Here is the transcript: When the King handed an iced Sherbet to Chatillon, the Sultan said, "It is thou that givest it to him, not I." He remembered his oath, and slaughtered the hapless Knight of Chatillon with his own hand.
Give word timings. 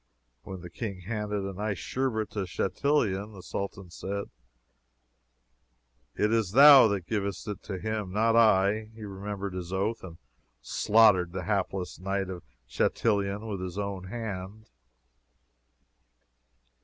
When 0.41 0.61
the 0.61 0.71
King 0.71 1.01
handed 1.01 1.43
an 1.45 1.59
iced 1.59 1.81
Sherbet 1.83 2.31
to 2.31 2.47
Chatillon, 2.47 3.33
the 3.33 3.43
Sultan 3.43 3.91
said, 3.91 4.31
"It 6.15 6.33
is 6.33 6.53
thou 6.53 6.87
that 6.87 7.05
givest 7.05 7.47
it 7.47 7.61
to 7.61 7.77
him, 7.77 8.11
not 8.11 8.35
I." 8.35 8.85
He 8.95 9.03
remembered 9.03 9.53
his 9.53 9.71
oath, 9.71 10.03
and 10.03 10.17
slaughtered 10.59 11.33
the 11.33 11.43
hapless 11.43 11.99
Knight 11.99 12.31
of 12.31 12.41
Chatillon 12.67 13.45
with 13.45 13.61
his 13.61 13.77
own 13.77 14.05
hand. 14.05 14.71